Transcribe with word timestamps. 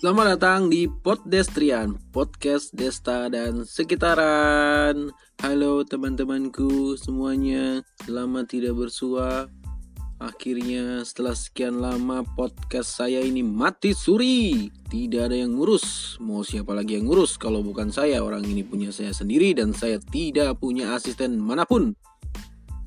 Selamat 0.00 0.40
datang 0.40 0.72
di 0.72 0.88
Poddestrian, 0.88 1.92
podcast 2.08 2.72
Desta 2.72 3.28
dan 3.28 3.68
sekitaran. 3.68 5.12
Halo 5.44 5.84
teman-temanku 5.84 6.96
semuanya, 6.96 7.84
lama 8.08 8.40
tidak 8.48 8.80
bersua. 8.80 9.52
Akhirnya 10.16 11.04
setelah 11.04 11.36
sekian 11.36 11.84
lama 11.84 12.24
podcast 12.32 12.96
saya 12.96 13.20
ini 13.20 13.44
mati 13.44 13.92
suri 13.92 14.72
Tidak 14.88 15.32
ada 15.32 15.32
yang 15.32 15.56
ngurus 15.56 16.16
Mau 16.20 16.44
siapa 16.44 16.76
lagi 16.76 17.00
yang 17.00 17.08
ngurus 17.08 17.40
kalau 17.40 17.64
bukan 17.64 17.88
saya 17.88 18.20
Orang 18.20 18.44
ini 18.44 18.60
punya 18.60 18.92
saya 18.92 19.16
sendiri 19.16 19.56
dan 19.56 19.72
saya 19.72 19.96
tidak 19.96 20.60
punya 20.60 20.92
asisten 20.92 21.40
mana 21.40 21.64
pun 21.64 21.96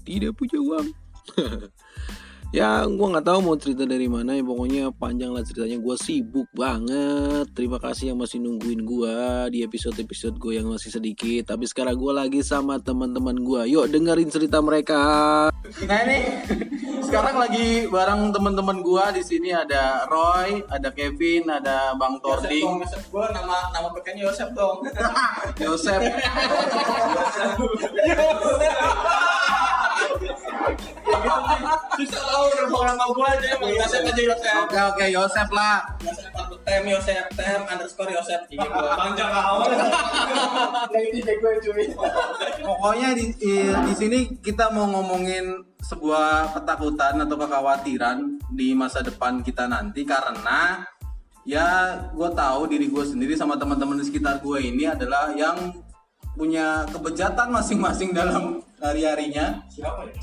Tidak 0.05 0.29
punya 0.37 0.61
uang 0.61 0.93
ya 2.53 2.85
gue 2.85 3.07
nggak 3.09 3.25
tahu 3.25 3.39
mau 3.41 3.57
cerita 3.57 3.83
dari 3.83 4.05
mana 4.05 4.37
ya. 4.37 4.45
Pokoknya 4.45 4.93
panjang 4.93 5.33
lah 5.33 5.41
ceritanya. 5.41 5.81
Gue 5.81 5.97
sibuk 5.97 6.47
banget. 6.53 7.49
Terima 7.57 7.81
kasih 7.81 8.13
yang 8.13 8.21
masih 8.21 8.37
nungguin 8.39 8.85
gue 8.85 9.17
di 9.49 9.65
episode 9.65 9.97
episode 9.97 10.37
gue 10.37 10.61
yang 10.61 10.69
masih 10.69 10.93
sedikit. 10.93 11.49
Tapi 11.49 11.65
sekarang 11.65 11.97
gue 11.97 12.13
lagi 12.13 12.39
sama 12.45 12.77
teman-teman 12.77 13.41
gue 13.41 13.73
yuk 13.73 13.89
dengerin 13.89 14.29
cerita 14.29 14.61
mereka. 14.61 15.01
Nah 15.83 15.99
ini. 16.05 16.19
Sekarang 17.03 17.35
lagi 17.35 17.85
bareng 17.93 18.33
teman-teman 18.33 18.81
gue 18.81 19.05
di 19.19 19.21
sini 19.21 19.53
ada 19.53 20.07
Roy 20.09 20.65
ada 20.65 20.89
Kevin 20.89 21.45
ada 21.45 21.93
Bang 21.93 22.17
Tording. 22.23 22.81
Yosep. 22.81 23.11
Gue 23.11 23.27
nama 23.29 23.69
nama 23.69 23.93
pekannya 23.93 24.25
Yosep 24.25 24.49
dong. 24.55 24.81
Yosep 31.23 31.79
Susah 32.03 32.21
tau 32.25 32.83
nama 32.83 33.05
gue 33.07 33.27
aja 33.27 33.47
emang 33.55 33.71
Yosep 33.71 34.01
aja 34.11 34.21
Yosep. 34.21 34.55
oke 34.67 34.79
oke 34.93 35.05
Yosep 35.09 35.49
lah 35.55 35.77
Yosep 36.03 36.29
satu 36.35 36.55
tem 36.63 36.83
Yosep 36.83 37.25
tem 37.35 37.59
underscore 37.65 38.11
Yosep 38.11 38.41
gue. 38.51 38.69
Panjang 38.99 39.31
awal. 39.31 39.67
Ini 40.93 41.19
gue 41.21 41.53
cuy. 41.63 41.85
pokoknya 42.63 43.09
di, 43.17 43.25
di, 43.35 43.53
di 43.67 43.93
sini 43.93 44.19
kita 44.39 44.71
mau 44.71 44.87
ngomongin 44.87 45.73
sebuah 45.83 46.55
ketakutan 46.55 47.19
atau 47.27 47.35
kekhawatiran 47.35 48.17
di 48.55 48.71
masa 48.71 49.03
depan 49.03 49.43
kita 49.43 49.67
nanti 49.67 50.07
karena 50.07 50.87
ya 51.43 51.99
gue 52.15 52.29
tahu 52.31 52.71
diri 52.71 52.87
gue 52.87 53.03
sendiri 53.03 53.35
sama 53.35 53.59
teman-teman 53.59 53.99
di 53.99 54.07
sekitar 54.07 54.39
gue 54.39 54.63
ini 54.63 54.87
adalah 54.87 55.35
yang 55.35 55.75
punya 56.33 56.87
kebejatan 56.89 57.51
masing-masing 57.53 58.15
dalam 58.15 58.63
hari-harinya. 58.83 59.63
Siapa 59.71 60.03
ya? 60.03 60.13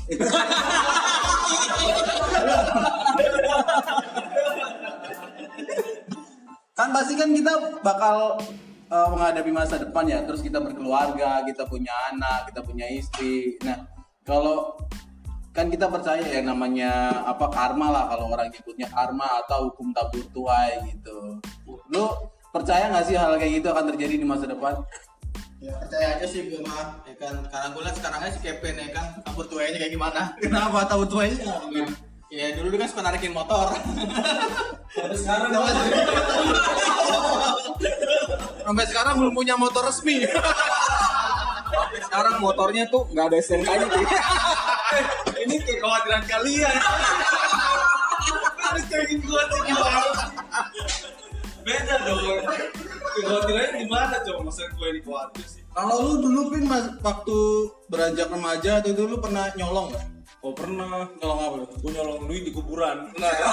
kan 6.77 6.89
pasti 6.97 7.13
kan 7.13 7.29
kita 7.29 7.53
bakal 7.85 8.41
uh, 8.89 9.07
menghadapi 9.09 9.51
masa 9.51 9.81
depan 9.81 10.05
ya. 10.05 10.21
Terus 10.23 10.45
kita 10.45 10.61
berkeluarga 10.61 11.41
kita 11.45 11.65
punya 11.65 11.93
anak 12.13 12.53
kita 12.53 12.61
punya 12.61 12.85
istri. 12.85 13.57
Nah 13.65 13.89
kalau 14.21 14.77
kan 15.51 15.67
kita 15.67 15.91
percaya 15.91 16.23
yang 16.23 16.47
namanya 16.47 17.11
apa 17.27 17.51
karma 17.51 17.91
lah 17.91 18.07
kalau 18.07 18.31
orang 18.31 18.47
nyebutnya 18.47 18.87
karma 18.87 19.43
atau 19.43 19.73
hukum 19.73 19.91
tabur 19.91 20.23
tuai 20.31 20.79
gitu. 20.93 21.41
Lu 21.91 22.05
percaya 22.53 22.87
nggak 22.93 23.05
sih 23.09 23.17
hal 23.17 23.35
kayak 23.41 23.63
gitu 23.63 23.67
akan 23.71 23.85
terjadi 23.95 24.15
di 24.21 24.27
masa 24.27 24.45
depan 24.47 24.79
Ya 25.61 25.77
percaya 25.77 26.17
aja 26.17 26.25
sih 26.25 26.49
gue 26.49 26.57
mah. 26.65 27.05
Ya 27.05 27.13
kan 27.21 27.45
karena 27.45 27.67
gue 27.69 27.81
liat 27.85 27.95
sekarangnya 28.01 28.33
si 28.33 28.39
Kevin 28.41 28.81
ya 28.81 28.89
kan 28.97 29.05
kabur 29.21 29.45
tuanya 29.45 29.77
kayak 29.77 29.93
gimana. 29.93 30.21
kenapa 30.41 30.89
tahu 30.89 31.05
tuainya 31.05 31.53
Ya 32.33 32.55
dulu 32.57 32.73
dia 32.73 32.79
kan 32.81 32.89
suka 32.89 33.01
narikin 33.05 33.29
motor. 33.29 33.69
Sampai 34.89 35.17
sekarang 35.21 35.51
sampai 38.65 38.85
sekarang 38.87 39.13
belum 39.19 39.33
punya 39.35 39.53
motor 39.59 39.83
resmi 39.85 40.23
sekarang 42.07 42.39
motornya 42.39 42.87
tuh 42.87 43.03
nggak 43.11 43.25
ada 43.31 43.37
STNK-nya 43.39 43.87
cuy. 43.87 44.05
Ini 45.43 45.55
kekhawatiran 45.63 46.23
kalian. 46.27 46.75
Harus 48.61 48.83
kayak 48.87 49.11
gue 49.11 49.41
sih 49.51 49.61
gimana? 49.67 50.11
Beda 51.67 51.95
dong. 52.07 52.43
Kekhawatirannya 53.11 53.71
gimana 53.83 54.15
coba 54.23 54.39
masa 54.47 54.63
gue 54.71 54.87
ini 54.91 54.99
khawatir 55.03 55.45
sih? 55.47 55.60
Kalau 55.71 55.95
lu 56.03 56.13
dulu 56.19 56.41
pin 56.51 56.67
mas 56.67 56.85
waktu 56.99 57.37
beranjak 57.87 58.27
remaja 58.27 58.83
atau 58.83 58.91
dulu 58.91 59.23
pernah 59.23 59.47
nyolong 59.55 59.91
nggak 59.95 60.05
Oh 60.41 60.57
pernah 60.57 61.05
nyolong 61.21 61.37
apa 61.37 61.57
gue 61.69 61.91
nyolong 61.93 62.25
duit 62.25 62.49
di 62.49 62.49
kuburan. 62.49 63.13
Enggak 63.13 63.29
ya? 63.29 63.47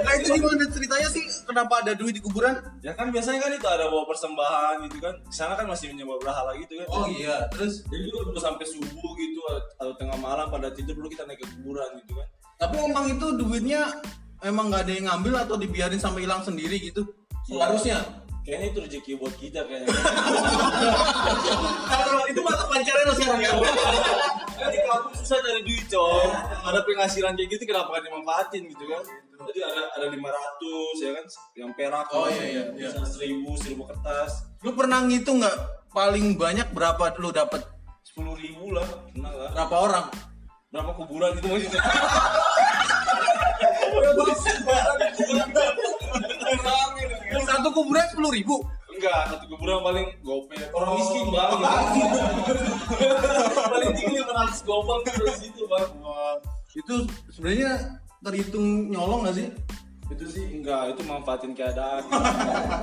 Nah 0.00 0.12
itu 0.16 0.28
gimana 0.32 0.64
ceritanya 0.64 1.08
sih 1.12 1.28
kenapa 1.44 1.84
ada 1.84 1.92
duit 1.92 2.16
di 2.16 2.24
kuburan? 2.24 2.56
Ya 2.80 2.96
kan 2.96 3.12
biasanya 3.12 3.44
kan 3.44 3.52
itu 3.52 3.68
ada 3.68 3.92
bawa 3.92 4.08
persembahan 4.08 4.88
gitu 4.88 4.96
kan. 4.96 5.12
Di 5.28 5.36
sana 5.36 5.60
kan 5.60 5.68
masih 5.68 5.92
menyembah 5.92 6.16
berhala 6.24 6.56
gitu 6.56 6.72
kan. 6.80 6.88
Oh 6.88 7.04
iya, 7.12 7.44
terus 7.52 7.84
Jadi 7.92 8.08
dulu 8.08 8.32
dulu 8.32 8.40
sampai 8.40 8.64
subuh 8.64 9.12
gitu 9.20 9.40
atau 9.76 9.92
tengah 10.00 10.16
malam 10.16 10.48
pada 10.48 10.72
tidur 10.72 10.96
dulu 10.96 11.12
kita 11.12 11.28
naik 11.28 11.44
ke 11.44 11.46
kuburan 11.60 12.00
gitu 12.00 12.16
kan. 12.16 12.28
tapi 12.60 12.76
emang 12.76 13.08
itu 13.08 13.26
duitnya 13.40 13.88
emang 14.44 14.72
nggak 14.72 14.82
ada 14.88 14.92
yang 14.92 15.06
ngambil 15.12 15.34
atau 15.44 15.56
dibiarin 15.60 16.00
sampai 16.00 16.24
hilang 16.24 16.42
sendiri 16.44 16.76
gitu? 16.80 17.04
Seharusnya. 17.46 18.00
Kayaknya 18.40 18.66
itu 18.72 18.78
rezeki 18.80 19.12
buat 19.20 19.34
kita 19.36 19.60
kayaknya. 19.68 19.92
Kalau 21.92 22.24
itu 22.24 22.40
mata 22.40 22.64
pancarnya 22.66 23.04
lo 23.04 23.14
sekarang 23.14 23.40
ya. 23.44 23.52
kan 24.60 24.68
di 24.72 24.80
kampung 24.80 25.14
susah 25.16 25.38
cari 25.44 25.60
duit 25.60 25.84
coy. 25.92 26.24
Ada 26.64 26.80
penghasilan 26.88 27.32
kayak 27.36 27.48
gitu 27.52 27.64
kenapa 27.68 28.00
kan 28.00 28.02
dimanfaatin 28.08 28.62
gitu 28.64 28.84
kan. 28.88 29.04
Jadi 29.40 29.60
ada 29.64 29.82
ada 29.96 30.06
500 30.12 31.04
ya 31.04 31.10
kan 31.16 31.24
yang 31.56 31.70
perak 31.72 32.06
Oh, 32.12 32.28
iya, 32.28 32.44
iya, 32.44 32.64
iya. 32.76 32.90
1000 32.92 33.40
1000 33.40 33.88
kertas 33.88 34.44
Lu 34.60 34.76
pernah 34.76 35.00
ngitung 35.00 35.40
nggak 35.40 35.56
paling 35.96 36.36
banyak 36.36 36.68
berapa 36.76 37.16
lu 37.16 37.32
dapat 37.32 37.64
10 38.12 38.36
ribu 38.36 38.76
lah 38.76 38.84
pernah 38.84 39.32
lah 39.32 39.50
berapa 39.56 39.76
orang? 39.80 40.06
berapa 40.70 40.94
kuburan 40.94 41.34
gitu 41.34 41.50
maksudnya 41.50 41.82
Satu 47.46 47.68
kuburan 47.74 48.04
sepuluh 48.10 48.30
ribu. 48.32 48.56
enggak 48.90 49.32
satu 49.32 49.44
kuburan 49.48 49.80
paling 49.80 50.06
gope 50.20 50.56
orang 50.76 50.92
miskin. 51.00 51.24
Banget 51.32 51.58
paling 53.72 53.90
tinggi 53.96 54.16
500 54.20 54.68
gopal 54.68 54.98
gitu 55.08 55.22
di 55.24 55.36
situ 55.40 55.62
bang. 55.64 55.88
Itu 56.76 56.94
sebenarnya 57.32 57.72
terhitung 58.20 58.92
nyolong 58.92 59.24
nggak 59.24 59.36
sih? 59.40 59.48
itu 60.10 60.24
sih 60.26 60.44
enggak. 60.50 60.94
Itu 60.94 61.02
manfaatin 61.06 61.54
keadaan. 61.54 62.02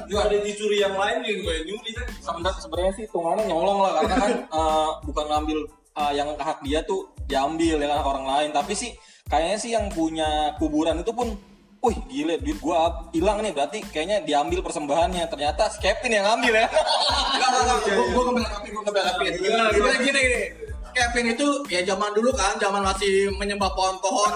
Juga 0.09 0.22
ada 0.31 0.38
dicuri 0.39 0.79
yang 0.79 0.95
lain 0.95 1.19
yang 1.27 1.39
gue 1.44 1.56
nyuri 1.67 1.91
kan. 1.94 2.07
Sebenarnya 2.23 2.59
sebenarnya 2.63 2.94
sih 2.95 3.03
hitungannya 3.06 3.44
nyolong 3.51 3.79
lah 3.83 3.91
karena 4.01 4.16
kan 4.16 4.33
eh, 4.47 4.89
bukan 5.03 5.25
ngambil 5.27 5.59
eh, 6.00 6.11
yang 6.16 6.29
hak 6.39 6.59
dia 6.63 6.79
tuh 6.88 7.11
diambil 7.27 7.75
ya 7.83 7.88
kan 7.91 8.01
orang 8.01 8.25
lain. 8.25 8.50
Tapi 8.56 8.73
sih 8.73 8.91
kayaknya 9.27 9.57
sih 9.59 9.71
yang 9.75 9.91
punya 9.91 10.55
kuburan 10.59 11.03
itu 11.03 11.11
pun 11.13 11.35
Wih 11.77 11.93
gile 12.09 12.41
duit 12.41 12.57
gua 12.57 13.05
hilang 13.13 13.38
nih 13.45 13.53
berarti 13.53 13.85
kayaknya 13.93 14.25
diambil 14.25 14.65
persembahannya 14.65 15.29
ternyata 15.29 15.69
si 15.69 15.77
Kevin 15.77 16.09
yang 16.09 16.25
ngambil 16.25 16.65
ya 16.65 16.67
Enggak, 16.73 17.49
enggak, 17.53 17.79
gue 17.85 18.23
ngebela 18.25 18.49
Kevin, 18.49 18.71
gue 18.73 18.81
ngebela 18.81 19.11
Kevin. 19.13 19.33
Gimana 19.38 19.69
gini, 19.77 19.97
gini. 20.09 20.25
Kevin 20.97 21.25
itu 21.38 21.47
ya 21.69 21.85
zaman 21.85 22.11
dulu 22.17 22.33
kan, 22.33 22.57
zaman 22.57 22.81
masih 22.81 23.29
menyembah 23.38 23.69
pohon-pohon. 23.77 24.31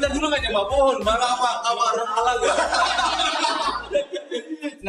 dari 0.00 0.16
dulu 0.16 0.26
gak 0.32 0.40
nyembah 0.40 0.66
pohon 0.66 0.96
malah 1.04 1.28
apa 1.36 1.50
apa 1.60 1.84
berhala 1.92 2.32
gue 2.40 2.54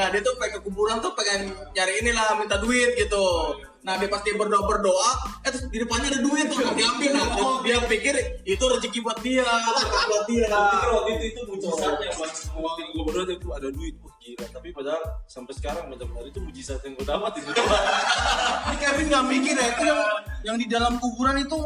Nah 0.01 0.09
dia 0.09 0.21
tuh 0.25 0.33
pengen 0.42 0.57
ke 0.57 0.59
kuburan 0.65 0.98
tuh 0.98 1.13
pengen 1.13 1.53
nyari 1.77 2.01
inilah 2.01 2.33
minta 2.42 2.57
duit 2.57 2.98
gitu. 2.98 3.53
Nah 3.86 4.01
dia 4.01 4.09
pasti 4.09 4.33
berdoa 4.33 4.65
berdoa, 4.65 5.09
eh 5.45 5.50
terus 5.53 5.69
di 5.69 5.77
depannya 5.77 6.09
ada 6.09 6.21
duit 6.25 6.50
tuh 6.50 6.57
diambil. 6.74 7.09
Nah 7.13 7.27
dia, 7.38 7.45
dia 7.62 7.77
pikir 7.86 8.15
itu 8.50 8.63
rezeki 8.65 9.00
buat 9.06 9.21
dia, 9.21 9.45
rezeki 9.45 9.98
buat 10.09 10.25
dia. 10.25 10.50
Pikir 10.50 10.89
waktu 10.89 11.12
itu 11.21 11.25
itu 11.38 11.42
mujizatnya 11.45 12.09
buat 12.18 12.31
waktu 12.33 12.81
gue 12.98 13.03
berdua 13.06 13.25
itu 13.30 13.48
ada 13.53 13.68
duit 13.69 13.94
wah 14.01 14.13
gila 14.21 14.45
tapi 14.53 14.69
padahal 14.74 15.01
sampai 15.25 15.53
sekarang 15.57 15.86
macam 15.89 16.09
hari 16.18 16.30
itu 16.33 16.39
mujizat 16.42 16.81
yang 16.81 16.94
gue 16.98 17.06
dapat 17.06 17.31
itu 17.42 17.50
Ini 18.69 18.75
Kevin 18.77 19.06
nggak 19.09 19.25
mikir 19.30 19.56
ya 19.57 19.68
itu 19.69 19.83
yang, 19.86 20.01
yang 20.45 20.57
di 20.57 20.65
dalam 20.69 20.94
kuburan 20.98 21.38
itu 21.42 21.57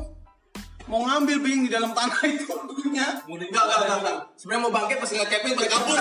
mau 0.86 1.02
ngambil 1.02 1.38
bing 1.40 1.60
di 1.66 1.70
dalam 1.70 1.92
tanah 1.92 2.22
itu. 2.24 2.46
Mulai- 3.26 3.50
Enggak, 3.50 3.66
enggak, 3.66 3.98
enggak. 3.98 4.18
Sebenarnya 4.36 4.62
mau 4.62 4.72
bangkit 4.72 4.98
pas 4.98 5.10
ngeliat 5.10 5.28
Kevin 5.28 5.52
balik 5.54 5.72
kabur. 5.72 5.98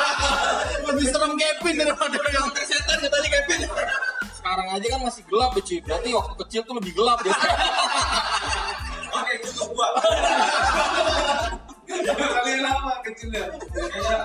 Lebih 0.88 1.06
serem 1.06 1.32
Kevin 1.34 1.74
daripada 1.76 2.18
yang 2.28 2.46
Setan 2.58 2.96
katanya 2.98 3.28
Kevin. 3.30 3.60
sekarang 4.30 4.68
aja 4.70 4.86
kan 4.88 5.00
masih 5.02 5.22
gelap 5.26 5.50
ya 5.52 5.60
cuy 5.60 5.78
berarti 5.78 6.08
waktu 6.08 6.34
kecil 6.40 6.60
tuh 6.64 6.74
lebih 6.74 6.92
gelap 6.96 7.20
ya 7.20 7.34
oke 9.12 9.32
cukup 9.44 9.68
gua 9.76 9.88
kalian 12.08 12.64
apa 12.64 12.92
kecilnya 13.04 13.44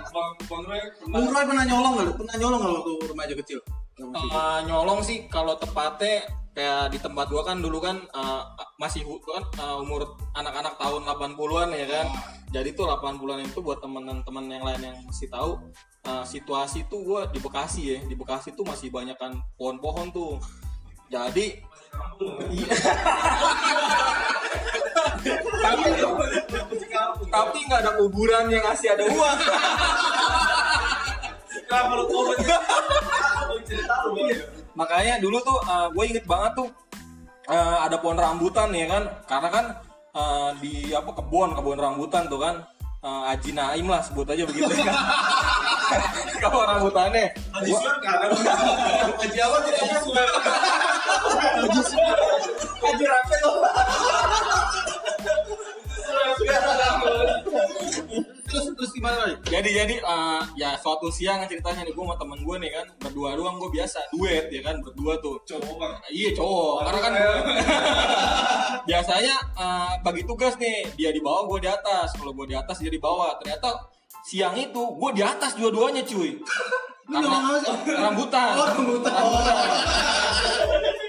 bang 0.05 0.31
bang 0.39 0.63
Roy 0.63 0.79
pernah 0.95 1.11
Bung 1.11 1.27
Roy 1.27 1.43
pernah 1.43 1.65
nyolong 1.65 1.93
nggak? 1.93 2.15
Pernah 2.15 2.35
nyolong 2.39 2.59
nggak 2.61 2.75
waktu 2.77 2.93
remaja 3.09 3.33
kecil? 3.35 3.59
Eh, 3.99 4.59
nyolong 4.63 4.99
sih 5.01 5.27
kalau 5.27 5.53
tepatnya 5.55 6.23
kayak 6.53 6.93
di 6.93 7.01
tempat 7.01 7.33
gua 7.33 7.41
kan 7.41 7.57
dulu 7.59 7.81
kan 7.81 7.97
eh, 7.97 8.41
masih 8.77 9.01
kan 9.25 9.43
eh, 9.57 9.77
umur 9.81 10.17
anak-anak 10.37 10.77
tahun 10.77 11.01
80-an 11.05 11.69
ya 11.73 11.87
kan. 11.89 12.07
Jadi 12.53 12.77
tuh 12.77 12.85
80-an 12.85 13.41
itu 13.41 13.59
buat 13.65 13.81
teman-teman 13.81 14.45
yang 14.45 14.61
lain 14.61 14.81
yang 14.93 14.97
masih 15.05 15.27
tahu 15.33 15.57
eh, 16.05 16.25
situasi 16.25 16.85
tuh 16.87 17.01
gua 17.01 17.21
di 17.29 17.41
Bekasi 17.41 17.81
ya. 17.97 17.99
Di 18.05 18.13
Bekasi 18.13 18.53
tuh 18.53 18.65
masih 18.65 18.93
banyak 18.93 19.17
kan 19.17 19.33
pohon-pohon 19.57 20.13
tuh. 20.13 20.37
Jadi 21.09 21.61
tapi 25.63 25.83
tapi 27.29 27.57
nggak 27.69 27.81
ada 27.81 27.91
kuburan 27.97 28.49
yang 28.49 28.63
ngasih 28.65 28.93
ada 28.93 29.05
uang. 29.09 29.37
Kenapa 31.65 31.93
lu 31.97 32.05
komen? 32.05 32.37
cerita 33.65 33.95
lu. 34.05 34.52
Makanya 34.73 35.21
dulu 35.21 35.37
tuh 35.41 35.59
gue 35.93 36.03
inget 36.09 36.25
banget 36.25 36.57
tuh 36.57 36.69
eh, 37.49 37.77
ada 37.83 37.95
pohon 37.99 38.19
rambutan 38.19 38.71
ya 38.71 38.87
kan? 38.87 39.03
Karena 39.27 39.49
kan 39.51 39.65
eh, 40.15 40.49
di 40.63 40.73
apa 40.95 41.11
kebun 41.11 41.55
kebun 41.57 41.79
rambutan 41.79 42.27
tuh 42.31 42.39
kan 42.39 42.63
eh, 43.03 43.31
Aji 43.33 43.51
Naim 43.55 43.87
lah 43.89 44.01
sebut 44.03 44.27
aja 44.27 44.43
begitu 44.47 44.71
kan? 44.71 44.95
Kebun 46.43 46.65
rambutannya. 46.67 47.31
Kan? 47.31 47.63
Haji 49.19 49.39
apa 49.39 49.57
tidak 49.67 49.83
jadi 59.63 59.87
jadi 59.87 59.95
eh, 60.03 60.41
ya 60.59 60.75
suatu 60.75 61.07
siang 61.07 61.39
ceritanya 61.47 61.87
nih 61.87 61.95
gue 61.95 62.03
sama 62.03 62.19
temen 62.19 62.43
gue 62.43 62.55
nih 62.67 62.71
kan 62.75 62.85
berdua 62.99 63.39
doang 63.39 63.55
gue 63.55 63.71
biasa 63.71 64.11
duet 64.11 64.51
ya 64.51 64.59
kan 64.59 64.75
berdua 64.83 65.15
tuh 65.23 65.39
Cowok 65.47 65.75
bang. 65.79 65.93
Iya 66.11 66.29
cowok, 66.35 66.75
karena 66.83 66.99
kan 66.99 67.13
biasanya 68.89 69.35
eh, 69.55 69.91
bagi 70.03 70.21
tugas 70.27 70.59
nih 70.59 70.83
dia 70.99 71.15
di 71.15 71.23
bawah, 71.23 71.47
gue 71.47 71.63
di 71.63 71.69
atas. 71.71 72.11
Kalau 72.19 72.35
gue 72.35 72.45
di 72.51 72.55
atas 72.59 72.75
dia 72.83 72.91
di 72.91 72.99
bawah. 72.99 73.39
Ternyata 73.39 73.87
siang 74.27 74.55
itu 74.59 74.81
gue 74.99 75.09
di 75.15 75.23
atas 75.23 75.55
dua-duanya 75.55 76.03
cuy. 76.03 76.35
Karena 77.13 77.39
rambutan. 77.99 78.55
Oh, 78.55 78.67
rambutan. 78.67 79.15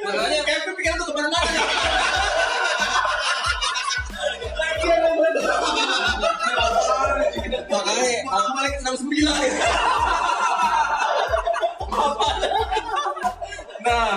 Makanya 0.05 0.41
Kayak 0.43 0.63
pikiran 0.75 0.97
tuh 1.01 1.07
ke 1.11 1.13
mana-mana 1.15 2.14
Balik 8.95 9.03
enam 9.03 9.03
sembilan. 9.03 9.51
nah 13.85 14.11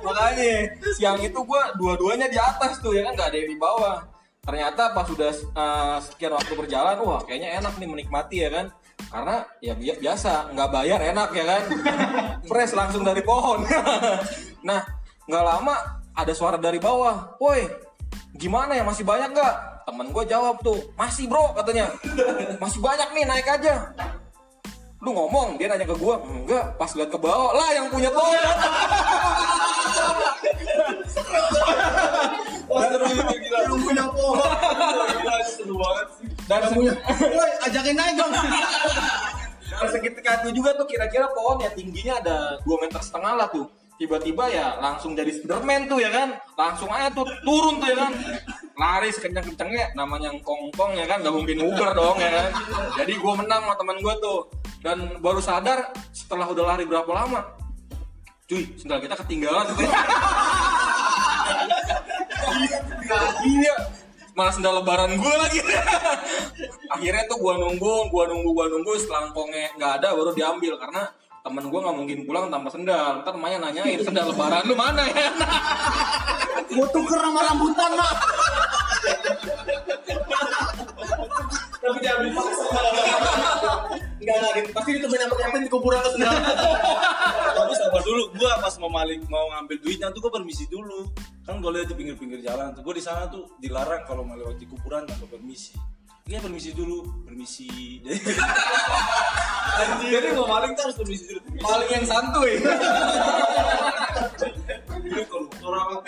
makanya 0.00 0.50
siang 0.96 1.18
itu 1.20 1.36
gue 1.36 1.62
dua-duanya 1.76 2.30
di 2.30 2.38
atas 2.38 2.78
tuh 2.78 2.94
ya 2.94 3.02
kan? 3.10 3.18
Nggak 3.18 3.28
ada 3.34 3.36
yang 3.36 3.50
di 3.50 3.58
bawah. 3.58 3.96
Ternyata 4.46 4.94
pas 4.94 5.10
sudah 5.10 5.34
eh, 5.34 5.98
sekian 6.06 6.32
waktu 6.38 6.54
berjalan 6.54 6.96
wah 7.02 7.20
kayaknya 7.26 7.58
enak 7.58 7.74
nih 7.82 7.88
menikmati 7.90 8.36
ya 8.46 8.50
kan? 8.54 8.66
Karena 9.10 9.36
ya 9.58 9.74
bi- 9.74 9.98
biasa 9.98 10.54
nggak 10.54 10.70
bayar 10.70 11.00
enak 11.02 11.28
ya 11.34 11.44
kan? 11.44 11.62
Fresh 12.46 12.78
langsung 12.78 13.02
dari 13.02 13.26
pohon. 13.26 13.66
Nah 14.62 14.86
nggak 15.26 15.44
lama 15.44 15.74
ada 16.14 16.30
suara 16.30 16.62
dari 16.62 16.78
bawah. 16.78 17.34
Woi 17.42 17.66
gimana 18.38 18.78
ya? 18.78 18.86
Masih 18.86 19.02
banyak 19.02 19.34
nggak 19.34 19.75
temen 19.86 20.10
gue 20.10 20.24
jawab 20.26 20.58
tuh 20.66 20.82
masih 20.98 21.30
bro 21.30 21.54
katanya 21.54 21.94
masih 22.58 22.82
banyak 22.82 23.06
nih 23.14 23.22
naik 23.22 23.46
aja 23.46 23.94
lu 24.98 25.14
ngomong 25.14 25.54
dia 25.54 25.70
nanya 25.70 25.86
ke 25.86 25.94
gua 25.94 26.18
enggak 26.26 26.74
pas 26.74 26.90
lihat 26.98 27.14
ke 27.14 27.18
bawah 27.20 27.54
lah 27.54 27.70
yang 27.70 27.86
punya 27.92 28.10
gila. 28.10 28.52
Belum 33.66 33.80
punya 33.86 34.04
pohon. 34.10 34.50
Seru 35.46 35.78
banget 35.78 36.06
sih. 36.18 36.28
dan 36.50 36.66
Punya. 36.74 36.92
Woi, 37.06 37.50
ajakin 37.70 37.94
naik 37.94 38.14
dong. 38.18 38.32
dan 39.66 39.88
seketika 39.92 40.40
itu 40.40 40.62
juga 40.62 40.70
tuh 40.74 40.86
kira-kira 40.88 41.28
pohon 41.36 41.60
ya 41.60 41.70
tingginya 41.70 42.14
ada 42.22 42.36
2 42.64 42.82
meter 42.82 43.00
setengah 43.02 43.32
lah 43.36 43.48
tuh 43.52 43.68
tiba-tiba 44.00 44.48
ya 44.48 44.80
langsung 44.80 45.12
jadi 45.12 45.28
Spiderman 45.32 45.88
tuh 45.88 46.00
ya 46.00 46.08
kan 46.08 46.28
langsung 46.56 46.88
aja 46.88 47.12
tuh 47.12 47.28
turun 47.44 47.80
tuh 47.80 47.88
ya 47.92 47.96
kan 48.08 48.12
lari 48.76 49.08
sekencang-kencangnya 49.08 49.96
namanya 49.96 50.30
kongkong 50.44 50.92
ya 50.94 51.08
kan? 51.08 51.24
Gak 51.24 51.32
mungkin 51.32 51.64
uber 51.64 51.96
dong 51.96 52.20
ya 52.20 52.28
kan? 52.28 52.48
Jadi 53.00 53.12
gua 53.18 53.32
menang 53.40 53.64
sama 53.64 53.74
teman 53.80 53.96
gua 54.04 54.14
tuh. 54.20 54.52
Dan 54.84 55.18
baru 55.18 55.40
sadar 55.40 55.90
setelah 56.14 56.46
udah 56.46 56.64
lari 56.76 56.84
berapa 56.86 57.08
lama 57.10 57.42
cuy 58.46 58.62
sendal 58.78 59.02
kita 59.02 59.18
ketinggalan. 59.26 59.66
Iya 63.42 63.74
malah 64.36 64.52
sendal 64.54 64.78
lebaran 64.78 65.18
gue 65.18 65.34
lagi. 65.34 65.58
Akhirnya 66.92 67.26
tuh 67.26 67.42
gua 67.42 67.58
nunggu 67.58 68.06
gua 68.12 68.30
nunggu 68.30 68.50
gua 68.54 68.70
nunggu 68.70 68.94
setelah 69.00 69.32
kongnya 69.34 69.74
nggak 69.74 69.92
ada 69.98 70.14
baru 70.14 70.30
diambil. 70.36 70.78
Karena 70.78 71.10
temen 71.42 71.66
gua 71.66 71.90
nggak 71.90 71.96
mungkin 71.98 72.18
pulang 72.22 72.46
tanpa 72.46 72.70
sendal. 72.70 73.26
Ntar 73.26 73.34
emaknya 73.34 73.58
nanyain 73.66 73.98
sendal 74.04 74.30
lebaran 74.30 74.62
lu 74.68 74.78
mana 74.78 75.02
ya? 75.10 75.26
Gua 76.70 76.86
tuker 76.94 77.18
sama 77.18 77.40
rambutan, 77.50 77.90
Mak. 77.98 78.14
Di 85.66 85.70
kuburan 85.74 85.98
terus 86.06 86.14
enggak. 86.22 86.38
Tapi 87.58 87.72
sabar 87.74 88.02
dulu, 88.06 88.22
gua 88.38 88.50
pas 88.62 88.74
mau 88.78 88.90
maling 88.90 89.26
mau 89.26 89.50
ngambil 89.58 89.76
duitnya 89.82 90.14
tuh 90.14 90.22
gua 90.22 90.32
permisi 90.38 90.64
dulu. 90.70 91.10
Kan 91.42 91.58
gua 91.58 91.74
lihat 91.74 91.90
di 91.90 91.94
pinggir-pinggir 91.98 92.40
jalan 92.46 92.70
tuh. 92.70 92.86
Gua 92.86 92.94
di 92.94 93.02
sana 93.02 93.26
tuh 93.26 93.50
dilarang 93.58 94.06
kalau 94.06 94.22
melewati 94.22 94.64
kuburan 94.70 95.02
tanpa 95.10 95.26
permisi. 95.26 95.74
Iya 96.26 96.42
permisi 96.42 96.74
dulu, 96.74 97.06
permisi. 97.22 98.02
Anjir. 99.82 100.10
Jadi 100.10 100.26
mau 100.34 100.50
maling 100.50 100.74
tuh 100.74 100.82
harus 100.90 100.96
permisi 100.98 101.22
dulu. 101.30 101.38
Permisi. 101.46 101.62
paling 101.62 101.90
yang 101.90 102.06
santuy 102.06 102.52
Jadi 104.90 105.22
kalau 105.30 105.46
orang 105.62 106.02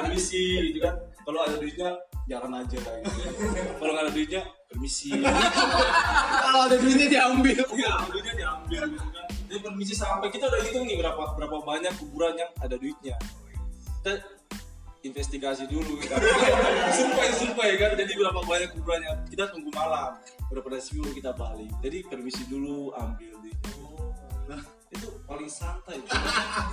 permisi 0.00 0.72
gitu 0.72 0.80
kan. 0.84 0.96
Kalau 1.20 1.40
ada 1.44 1.56
duitnya 1.60 1.92
jangan 2.30 2.62
aja 2.62 2.78
lah 2.86 2.94
gitu. 3.02 3.20
Kalau 3.82 3.90
nggak 3.90 4.04
ada 4.06 4.12
duitnya 4.14 4.42
permisi. 4.70 5.10
Kalau 6.46 6.60
ada 6.70 6.76
duitnya 6.78 7.08
diambil. 7.10 7.58
Iya, 7.74 7.94
duitnya 8.06 8.34
diambil 8.38 8.82
gitu 8.94 9.08
kan. 9.10 9.26
Jadi 9.50 9.58
permisi 9.66 9.94
sampai 9.98 10.30
kita 10.30 10.46
udah 10.46 10.60
hitung 10.62 10.86
nih 10.86 10.96
berapa 11.02 11.22
berapa 11.34 11.56
banyak 11.66 11.92
kuburan 11.98 12.38
yang 12.38 12.50
ada 12.62 12.78
duitnya. 12.78 13.18
Kita 14.00 14.22
investigasi 15.02 15.66
dulu 15.66 15.98
kita. 16.00 16.14
survei 16.94 17.30
survei 17.34 17.70
kan. 17.74 17.98
Jadi 17.98 18.12
berapa 18.14 18.40
banyak 18.46 18.70
kuburannya. 18.78 19.12
Kita 19.26 19.50
tunggu 19.50 19.74
malam. 19.74 20.14
Udah 20.54 20.62
pada 20.62 20.78
siu 20.78 21.02
kita 21.10 21.34
balik. 21.34 21.74
Jadi 21.82 22.06
permisi 22.06 22.46
dulu 22.46 22.94
ambil 22.94 23.34
duitnya. 23.42 23.74
Nah, 25.00 25.08
itu 25.08 25.16
paling 25.24 25.48
santai. 25.48 25.96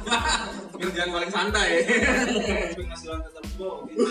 kerjaan 0.84 1.10
paling 1.16 1.32
santai 1.32 1.70
Penghasilan 2.76 3.24
tetap 3.24 3.44
gua. 3.56 3.88
Gitu. 3.88 4.04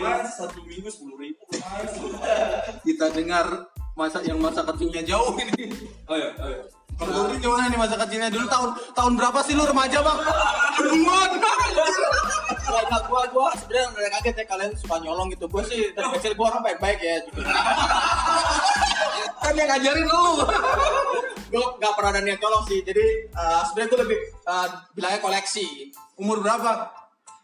Lumayan 0.00 0.24
satu 0.32 0.64
minggu 0.64 0.88
sepuluh 0.88 1.20
ribu. 1.20 1.44
Kita 2.80 3.12
dengar 3.12 3.68
masa 3.92 4.24
yang 4.24 4.40
masa 4.40 4.64
kecilnya 4.64 5.04
jauh 5.04 5.36
ini. 5.36 5.68
Oh 6.08 6.16
ya, 6.16 6.32
oh 6.40 6.48
ya. 6.48 6.64
Kalau 6.96 7.28
lu 7.28 7.36
gimana 7.36 7.68
nih 7.68 7.76
masa 7.76 8.00
kecilnya 8.08 8.32
dulu 8.32 8.48
tahun 8.48 8.70
tahun 8.96 9.12
berapa 9.20 9.38
sih 9.44 9.52
lu 9.52 9.68
remaja, 9.68 9.98
Bang? 10.00 10.18
Duluan. 10.80 11.30
Gua 12.72 12.98
gua 13.04 13.22
gua 13.28 13.48
sebenarnya 13.60 13.92
udah 13.92 14.10
kaget 14.16 14.36
ya 14.40 14.44
kalian 14.48 14.72
suka 14.80 14.96
nyolong 14.96 15.28
gitu. 15.28 15.44
Gua 15.44 15.60
sih 15.60 15.92
dari 15.92 16.08
kecil 16.16 16.32
gua 16.40 16.56
orang 16.56 16.72
baik-baik 16.72 17.04
ya. 17.04 17.20
Gitu. 17.20 17.44
kan 19.44 19.52
yang 19.60 19.68
ngajarin 19.68 20.08
lu. 20.08 20.24
Gua 21.52 21.76
gak 21.76 21.92
pernah 21.94 22.10
ada 22.16 22.20
niat 22.24 22.40
nyolong 22.40 22.64
sih. 22.64 22.80
Jadi 22.80 23.04
eh, 23.28 23.60
sebenarnya 23.68 23.88
gua 23.92 24.00
lebih 24.08 24.18
eh, 24.24 24.66
bilangnya 24.96 25.20
koleksi. 25.20 25.66
Umur 26.16 26.40
berapa? 26.40 26.88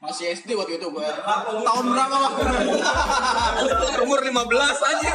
Masih 0.00 0.32
SD 0.32 0.56
waktu 0.56 0.80
itu 0.80 0.88
gua. 0.88 1.04
Tahun 1.62 1.84
berapa, 1.84 2.16
Bang? 2.16 2.34
umur 4.08 4.20
15 4.24 4.88
aja 4.88 5.10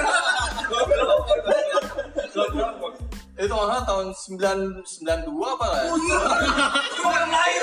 itu 3.33 3.49
masalah 3.49 3.83
tahun 3.83 4.07
9 4.13 4.85
92 4.85 5.25
apa 5.57 5.65
lah? 5.65 5.81
Orang 7.01 7.29
lain 7.33 7.61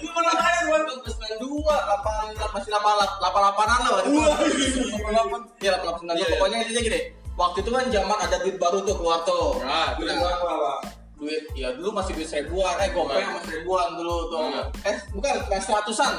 Gimana 0.00 0.30
kalian 0.32 0.64
buat 0.72 0.82
92 1.04 1.44
kapan 1.68 2.24
masih 2.56 2.70
88 2.72 3.20
88-an 3.20 3.78
lah 3.84 3.90
waktu 4.00 4.08
itu. 4.08 4.80
88 4.96 5.62
ya 5.62 5.72
88 5.76 6.08
Iya, 6.08 6.14
iya. 6.16 6.26
pokoknya 6.34 6.56
intinya 6.64 6.82
gini. 6.82 7.00
Waktu 7.38 7.58
itu 7.62 7.70
kan 7.70 7.84
zaman 7.86 8.18
ada 8.18 8.36
duit 8.42 8.58
baru 8.58 8.82
tuh 8.82 8.98
keluar 8.98 9.22
tuh. 9.22 9.62
Ya, 9.62 9.94
duit 9.94 10.10
Nah, 10.10 10.82
duit 11.14 11.42
ya 11.54 11.70
dulu 11.74 11.94
masih 11.94 12.14
duit 12.14 12.26
seribuan 12.26 12.74
eh 12.78 12.90
gopeng 12.90 13.14
Nah. 13.16 13.38
masih 13.38 13.46
seribuan 13.48 13.88
dulu 13.94 14.16
tuh. 14.28 14.42
Nah. 14.50 14.66
Eh 14.82 14.96
bukan 15.10 15.34
kayak 15.46 15.62
seratusan. 15.62 16.12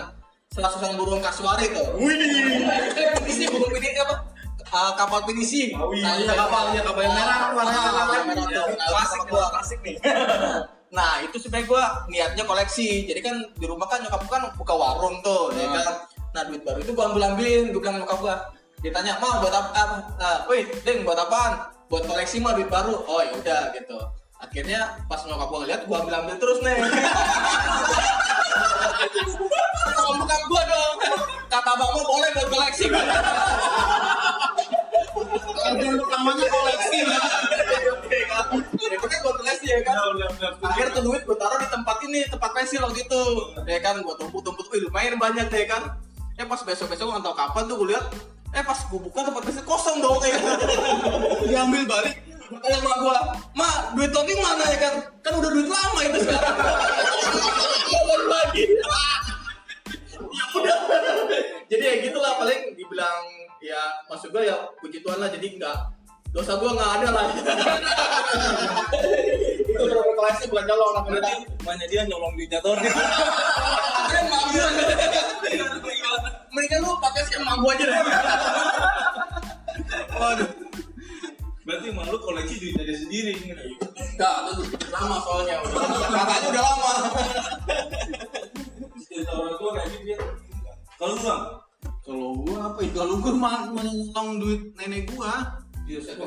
Seratusan 0.49 0.95
burung 0.95 1.19
kasuari 1.19 1.67
tuh. 1.69 1.99
Wih. 1.99 2.15
Eh, 2.15 3.27
ini 3.27 3.45
burung 3.45 3.75
ini 3.75 3.99
apa? 3.99 4.15
uh, 4.69 4.91
kapal 4.95 5.19
finishing. 5.25 5.73
Oh, 5.75 5.89
iya. 5.91 6.03
Nah, 6.03 6.13
Iya 6.15 6.33
kapal, 6.35 6.63
iya 6.71 6.81
kapal 6.85 7.01
yang 7.01 7.15
merah 7.15 7.37
warnanya 7.51 7.79
Ah, 7.81 8.23
merah. 8.23 8.45
tuh. 8.45 8.67
Nah, 8.69 8.87
Klasik 8.87 9.21
gua 9.27 9.45
klasik 9.49 9.79
nih. 9.81 9.95
nah, 10.97 11.11
itu 11.21 11.35
sebenarnya 11.37 11.67
gua 11.67 11.83
niatnya 12.07 12.43
koleksi. 12.45 13.05
Jadi 13.05 13.19
kan 13.19 13.35
di 13.55 13.65
rumah 13.65 13.89
kan 13.89 13.99
nyokap 13.99 14.21
gua 14.23 14.31
kan 14.31 14.43
buka 14.55 14.73
warung 14.73 15.15
tuh, 15.19 15.51
ya 15.53 15.67
kan. 15.73 15.85
Nah, 16.29 16.41
duit 16.45 16.61
baru 16.61 16.79
itu 16.79 16.91
gua 16.93 17.09
ambil 17.09 17.23
ambilin, 17.27 17.73
gua 17.73 17.81
bilang 17.81 17.97
nyokap 17.99 18.19
gua. 18.21 18.35
Ditanya, 18.79 19.19
"Mau 19.19 19.43
buat 19.43 19.51
apa?" 19.51 20.01
Nah, 20.15 20.47
"Wih, 20.47 20.63
Deng, 20.87 21.03
buat 21.03 21.19
apaan?" 21.19 21.71
Buat 21.89 22.05
koleksi 22.05 22.37
mah 22.37 22.53
duit 22.53 22.69
baru. 22.69 22.95
Oh, 23.09 23.19
ya 23.19 23.33
udah 23.33 23.73
gitu. 23.73 23.97
Akhirnya 24.39 25.03
pas 25.09 25.19
nyokap 25.25 25.49
gua 25.51 25.59
ngeliat, 25.65 25.81
gua 25.89 26.05
ambil 26.05 26.15
ambil 26.21 26.35
terus 26.37 26.61
nih. 26.63 26.77
Sama 29.89 30.11
bokap 30.21 30.41
gua 30.47 30.61
dong. 30.69 30.95
Kata 31.49 31.69
abang 31.75 31.91
mau 31.97 32.05
boleh 32.05 32.29
buat 32.37 32.47
koleksi. 32.47 32.85
Tujuan 35.69 35.97
utamanya 35.97 36.45
koleksi 36.45 36.97
ya. 37.03 37.19
Ya 38.09 38.97
kan 38.97 39.19
buat 39.25 39.37
koleksi 39.41 39.67
ya 39.67 39.79
kan. 39.83 39.97
Akhirnya 40.61 40.91
tuh 40.93 41.03
duit 41.09 41.21
gue 41.25 41.37
taruh 41.37 41.57
di 41.59 41.67
tempat 41.67 41.97
ini, 42.05 42.21
tempat 42.29 42.49
pensil 42.53 42.81
waktu 42.85 43.01
itu. 43.05 43.23
Ya 43.65 43.79
kan, 43.81 44.01
gue 44.01 44.15
tumpuk-tumpuk, 44.17 44.69
wih 44.71 44.85
lumayan 44.87 45.17
banyak 45.17 45.49
deh 45.49 45.65
kan. 45.65 45.97
Ya 46.37 46.47
pas 46.47 46.61
besok-besok 46.63 47.11
nggak 47.11 47.23
tahu 47.25 47.35
kapan 47.35 47.63
tuh 47.67 47.75
gue 47.83 47.87
lihat, 47.91 48.05
eh 48.49 48.63
pas 48.65 48.79
gue 48.81 48.99
buka 48.99 49.19
tempat 49.21 49.41
pensil 49.45 49.65
kosong 49.65 50.01
dong 50.01 50.17
ya. 50.25 50.37
Diambil 51.45 51.85
balik. 51.85 52.15
Tanya 52.49 52.81
sama 52.81 52.97
gue, 52.97 53.17
ma 53.53 53.69
duit 53.93 54.09
Tony 54.09 54.33
mana 54.41 54.65
ya 54.73 54.77
kan? 54.81 54.93
Kan 55.21 55.33
udah 55.37 55.49
duit 55.53 55.69
lama 55.69 55.99
itu 56.01 56.17
sekarang. 56.25 56.57
Kapan 57.89 58.21
lagi? 58.25 58.63
ya 60.33 60.43
udah. 60.57 60.77
Jadi 61.69 61.83
ya 61.85 61.93
gitulah 62.09 62.41
paling 62.41 62.73
dibilang 62.73 63.21
ya 63.61 63.81
maksud 64.09 64.33
gue 64.33 64.49
ya 64.49 64.55
puji 64.81 65.05
Tuhan 65.05 65.19
lah 65.21 65.29
jadi 65.29 65.45
nggak 65.61 65.77
dosa 66.33 66.57
gue 66.57 66.71
nggak 66.73 66.91
ada 67.01 67.09
lah. 67.13 67.25
itu 69.69 69.81
berapa 69.85 70.11
kelasnya 70.17 70.45
bukan 70.49 70.65
nyolong 70.65 70.91
anak 70.97 71.03
Berarti 71.05 71.33
banyak 71.61 71.87
dia 71.93 72.01
nyolong 72.09 72.33
duitnya 72.33 72.59
Tony. 72.65 72.89
gua 77.43 77.71
aja 77.75 77.85
deh. 77.85 77.99
Waduh. 80.19 80.49
Berarti 81.69 81.85
emang 81.93 82.09
lu 82.09 82.17
koleksi 82.17 82.55
duitnya 82.57 82.81
dia 82.81 82.97
sendiri. 82.97 83.33
Enggak, 83.93 84.35
itu 84.57 84.63
lama 84.89 85.21
soalnya. 85.21 85.61
Katanya 85.61 86.47
udah 86.49 86.63
lama. 86.65 86.91
Cerita 89.05 89.31
orang 89.37 89.55
tua 89.61 89.71
kayak 89.77 89.89
gitu 89.93 90.05
ya. 90.13 90.17
Kalau 90.97 91.13
lu 91.13 91.21
bang, 91.21 91.41
Kalau 92.09 92.29
gua 92.41 92.57
apa 92.73 92.79
ya? 92.81 92.89
Kalau 92.97 93.15
gua 93.21 93.33
mah 93.37 93.55
menyolong 93.69 94.29
duit 94.41 94.61
nenek 94.81 95.13
gua. 95.13 95.61
iya 95.85 96.01
saya 96.01 96.25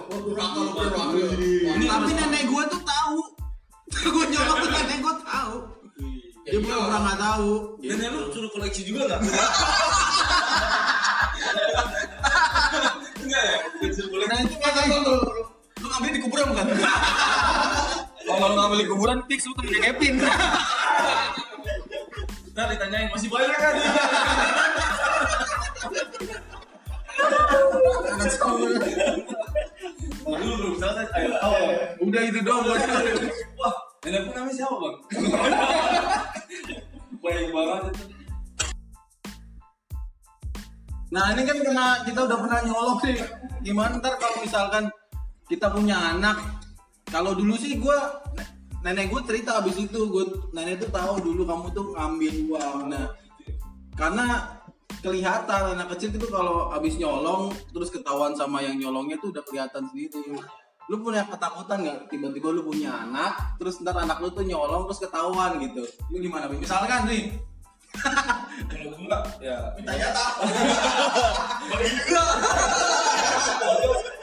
Ini 1.74 1.86
Tapi 1.90 2.10
nenek 2.14 2.42
gua 2.46 2.62
tuh 2.70 2.82
tahu. 2.86 3.18
gua 4.14 4.24
nyolong 4.30 4.58
tuh 4.62 4.70
nenek 4.70 4.98
gua 5.02 5.14
tahu. 5.26 5.54
Dia 6.42 6.58
pura 6.58 6.76
pura 6.86 6.98
nggak 7.02 7.18
tahu. 7.18 7.50
Nenek 7.82 8.08
lu 8.14 8.30
suruh 8.30 8.50
koleksi 8.54 8.86
juga 8.86 9.10
nggak? 9.10 9.20
Enggak 13.22 13.42
ya? 13.44 13.56
Koleksi. 13.80 14.00
Nah 14.08 14.38
itu 14.42 14.56
makanya 14.60 14.96
lu 15.04 15.14
lu 15.82 15.86
ngambil 15.90 16.10
di 16.14 16.20
kuburan 16.22 16.46
bukan? 16.52 16.66
Kalau 18.22 18.46
lu 18.48 18.54
ngambil 18.56 18.78
di 18.78 18.86
kuburan 18.88 19.18
fix 19.28 19.40
lu 19.46 19.52
temennya 19.58 19.80
Kevin. 19.90 20.14
Ntar 22.52 22.66
ditanyain 22.68 23.08
masih 23.08 23.28
banyak 23.32 23.56
kan? 23.56 23.74
Nah, 30.22 30.38
lu 30.38 30.52
belum 30.60 30.74
selesai. 30.78 31.06
Udah 31.98 32.22
itu 32.28 32.38
doang 32.44 32.62
gua. 32.66 32.76
Wah, 33.58 33.74
pun 34.02 34.12
namanya 34.12 34.52
siapa 34.52 34.76
bang? 34.76 34.96
Baik 37.22 37.46
banget 37.54 37.82
itu. 37.94 38.11
Nah 41.12 41.36
ini 41.36 41.44
kan 41.44 41.58
kena 41.60 41.86
kita 42.08 42.24
udah 42.24 42.38
pernah 42.40 42.60
nyolong 42.64 42.98
nih. 43.04 43.20
Gimana 43.60 44.00
ntar 44.00 44.16
kalau 44.16 44.40
misalkan 44.40 44.88
kita 45.44 45.68
punya 45.68 46.16
anak? 46.16 46.40
Kalau 47.12 47.36
dulu 47.36 47.52
sih 47.60 47.76
gua 47.76 48.24
nenek 48.82 49.12
gue 49.12 49.20
cerita 49.28 49.62
abis 49.62 49.78
itu 49.78 50.00
gue 50.10 50.24
nenek 50.50 50.82
tuh 50.82 50.90
tahu 50.90 51.22
dulu 51.22 51.44
kamu 51.44 51.66
tuh 51.76 51.86
ngambil 51.92 52.34
uang. 52.48 52.78
Nah 52.88 53.12
karena 53.92 54.56
kelihatan 55.04 55.76
anak 55.76 55.92
kecil 55.94 56.16
itu 56.16 56.26
kalau 56.32 56.72
abis 56.72 56.96
nyolong 56.96 57.52
terus 57.76 57.92
ketahuan 57.92 58.32
sama 58.32 58.64
yang 58.64 58.80
nyolongnya 58.80 59.20
tuh 59.20 59.36
udah 59.36 59.44
kelihatan 59.44 59.84
sendiri. 59.92 60.40
Lu 60.88 60.96
punya 61.04 61.28
ketakutan 61.28 61.84
nggak 61.84 62.08
tiba-tiba 62.08 62.48
lu 62.56 62.64
punya 62.64 63.04
anak 63.04 63.60
terus 63.60 63.84
ntar 63.84 64.00
anak 64.00 64.16
lu 64.24 64.32
tuh 64.32 64.48
nyolong 64.48 64.88
terus 64.88 65.04
ketahuan 65.04 65.60
gitu. 65.60 65.84
Lu 66.08 66.16
gimana? 66.16 66.48
Misalkan 66.48 67.04
nih 67.04 67.51
Kalau 68.70 68.86
gue 68.88 68.98
enggak, 69.04 69.24
ya 69.44 69.58
Minta 69.76 69.92
jatah. 69.96 70.30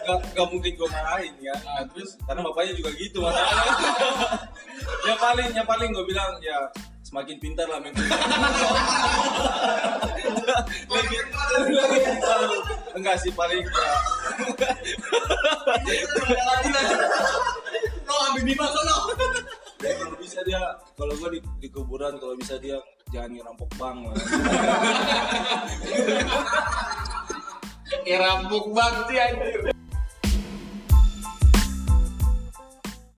Gak, 0.10 0.26
gak 0.34 0.48
mungkin 0.50 0.74
gue 0.74 0.90
marahin 0.90 1.36
ya. 1.38 1.54
Nah, 1.62 1.86
terus 1.94 2.18
karena 2.26 2.42
bapaknya 2.42 2.74
juga 2.74 2.90
gitu 2.98 3.22
masalahnya. 3.22 3.74
Ya 5.06 5.14
paling 5.20 5.50
ya 5.54 5.64
paling 5.68 5.92
gue 5.92 6.06
bilang 6.08 6.40
ya 6.40 6.56
semakin 7.04 7.36
pintar 7.42 7.68
lah 7.68 7.84
main 7.84 7.94
lagi 10.90 11.18
enggak 12.96 13.16
sih 13.22 13.32
paling 13.34 13.64
ya. 13.66 13.94
Lo 18.08 18.14
ambil 18.34 18.56
lo? 18.56 18.98
ya, 19.80 19.92
kalau 20.00 20.16
bisa 20.20 20.40
dia 20.48 20.62
kalau 20.96 21.14
gue 21.18 21.30
di, 21.38 21.40
di 21.64 21.68
kuburan 21.72 22.14
kalau 22.20 22.36
bisa 22.40 22.56
dia 22.60 22.78
jangan 23.10 23.30
ngerampok. 23.34 23.70
Ya 28.06 28.18
rampuk 28.24 28.66
banget 28.74 29.04
sih 29.10 29.18
anjir. 29.18 29.69